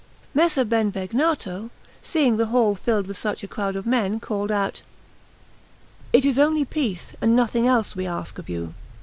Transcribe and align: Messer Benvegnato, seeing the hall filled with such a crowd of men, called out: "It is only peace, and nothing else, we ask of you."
Messer 0.33 0.65
Benvegnato, 0.65 1.69
seeing 2.01 2.37
the 2.37 2.47
hall 2.47 2.73
filled 2.73 3.05
with 3.05 3.19
such 3.19 3.43
a 3.43 3.47
crowd 3.47 3.75
of 3.75 3.85
men, 3.85 4.19
called 4.19 4.51
out: 4.51 4.81
"It 6.11 6.25
is 6.25 6.39
only 6.39 6.65
peace, 6.65 7.13
and 7.21 7.35
nothing 7.35 7.67
else, 7.67 7.95
we 7.95 8.07
ask 8.07 8.39
of 8.39 8.49
you." 8.49 8.73